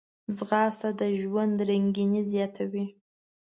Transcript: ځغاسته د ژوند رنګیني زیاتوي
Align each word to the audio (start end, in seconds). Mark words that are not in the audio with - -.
ځغاسته 0.37 0.89
د 0.99 1.01
ژوند 1.21 1.55
رنګیني 1.69 2.21
زیاتوي 2.31 2.85